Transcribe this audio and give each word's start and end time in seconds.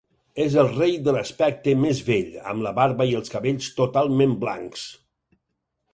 És 0.43 0.53
el 0.61 0.69
rei 0.77 0.95
amb 1.01 1.09
l'aspecte 1.17 1.75
més 1.83 2.01
vell, 2.09 2.33
amb 2.53 2.65
la 2.69 2.73
barba 2.79 3.09
i 3.11 3.15
els 3.21 3.35
cabells 3.35 3.69
totalment 3.81 4.37
blancs. 4.47 4.91